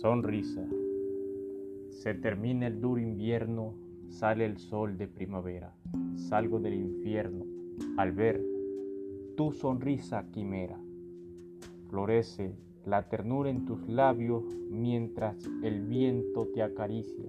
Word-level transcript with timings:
Sonrisa. 0.00 0.64
Se 1.88 2.14
termina 2.14 2.68
el 2.68 2.80
duro 2.80 3.00
invierno, 3.00 3.74
sale 4.06 4.44
el 4.44 4.58
sol 4.58 4.96
de 4.96 5.08
primavera. 5.08 5.74
Salgo 6.14 6.60
del 6.60 6.74
infierno 6.74 7.44
al 7.96 8.12
ver 8.12 8.40
tu 9.36 9.50
sonrisa 9.50 10.24
quimera. 10.30 10.78
Florece 11.88 12.54
la 12.84 13.08
ternura 13.08 13.50
en 13.50 13.64
tus 13.64 13.88
labios 13.88 14.44
mientras 14.70 15.36
el 15.64 15.84
viento 15.84 16.46
te 16.54 16.62
acaricia. 16.62 17.28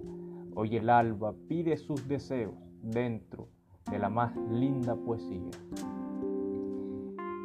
Hoy 0.54 0.76
el 0.76 0.90
alba 0.90 1.34
pide 1.48 1.76
sus 1.76 2.06
deseos 2.06 2.54
dentro 2.82 3.48
de 3.90 3.98
la 3.98 4.10
más 4.10 4.32
linda 4.48 4.94
poesía. 4.94 5.50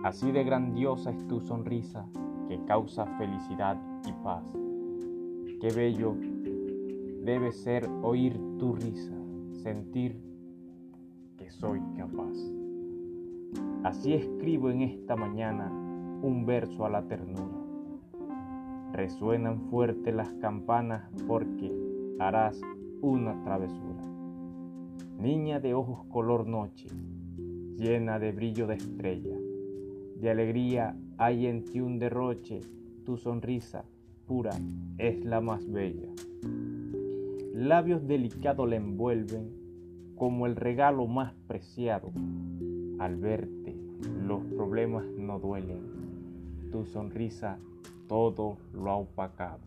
Así 0.03 0.31
de 0.31 0.43
grandiosa 0.43 1.09
es 1.09 1.27
tu 1.27 1.41
sonrisa 1.41 2.07
que 2.47 2.63
causa 2.65 3.07
felicidad 3.17 3.81
y 4.07 4.11
paz. 4.23 4.55
Qué 5.61 5.71
bello 5.71 6.15
debe 7.23 7.53
ser 7.53 7.87
oír 8.03 8.37
tu 8.59 8.75
risa, 8.75 9.15
sentir 9.63 10.19
que 11.37 11.49
soy 11.49 11.79
capaz. 11.95 12.35
Así 13.83 14.13
escribo 14.13 14.69
en 14.69 14.81
esta 14.81 15.15
mañana 15.15 15.71
un 16.21 16.45
verso 16.45 16.85
a 16.85 16.89
la 16.89 17.07
ternura. 17.07 17.57
Resuenan 18.91 19.61
fuerte 19.69 20.11
las 20.11 20.29
campanas 20.33 21.09
porque 21.25 21.71
harás 22.19 22.59
una 23.01 23.41
travesura. 23.43 24.03
Niña 25.17 25.61
de 25.61 25.73
ojos 25.73 26.05
color 26.07 26.47
noche, 26.47 26.89
llena 27.77 28.19
de 28.19 28.33
brillo 28.33 28.67
de 28.67 28.75
estrella, 28.75 29.37
de 30.17 30.29
alegría 30.29 30.97
hay 31.17 31.47
en 31.47 31.63
ti 31.63 31.79
un 31.79 31.97
derroche, 31.97 32.59
tu 33.05 33.15
sonrisa 33.15 33.85
pura 34.27 34.51
es 34.97 35.23
la 35.23 35.41
más 35.41 35.69
bella. 35.71 36.09
Labios 37.53 38.07
delicados 38.07 38.67
la 38.69 38.75
envuelven 38.75 39.49
como 40.15 40.45
el 40.45 40.55
regalo 40.55 41.07
más 41.07 41.33
preciado. 41.47 42.11
Al 42.99 43.17
verte 43.17 43.75
los 44.25 44.43
problemas 44.55 45.05
no 45.17 45.39
duelen, 45.39 45.81
tu 46.71 46.85
sonrisa 46.85 47.59
todo 48.07 48.57
lo 48.73 48.91
ha 48.91 48.95
opacado. 48.97 49.59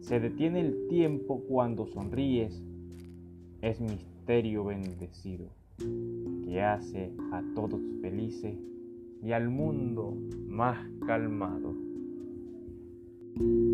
Se 0.00 0.20
detiene 0.20 0.60
el 0.60 0.88
tiempo 0.88 1.42
cuando 1.48 1.86
sonríes, 1.86 2.62
es 3.60 3.80
misterio 3.80 4.64
bendecido 4.64 5.46
que 6.44 6.62
hace 6.62 7.12
a 7.32 7.42
todos 7.54 7.80
felices 8.00 8.56
y 9.22 9.32
al 9.32 9.50
mundo 9.50 10.14
más 10.48 10.78
calmado. 11.06 11.85
thank 13.38 13.50
you. 13.50 13.65